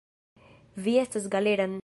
[0.87, 1.79] Vi estas Galeran.